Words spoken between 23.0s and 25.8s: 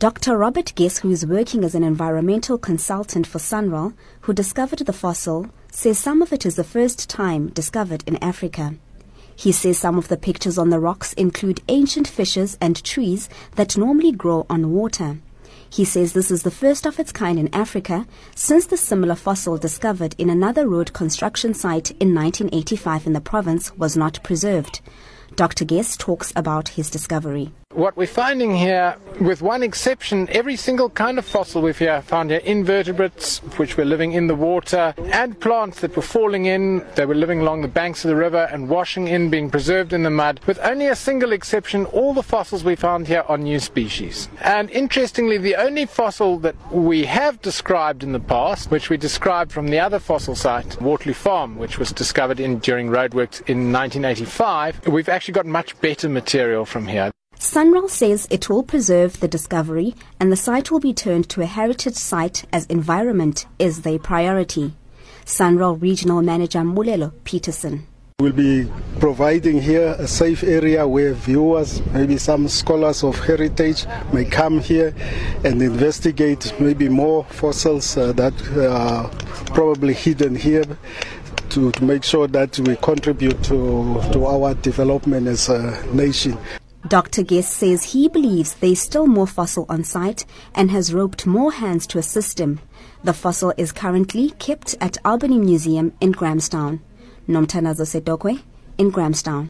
in the province was not preserved. Dr.